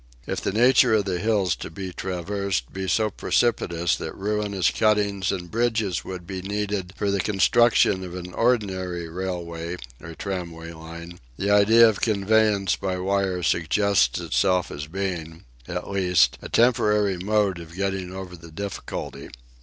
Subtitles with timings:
[0.25, 5.31] If the nature of the hills to be traversed be so precipitous that ruinous cuttings
[5.31, 11.19] and bridges would be needed for the construction of an ordinary railway or tramway line,
[11.37, 17.59] the idea of conveyance by wire suggests itself as being, at least, a temporary mode
[17.59, 19.29] of getting over the difficulty.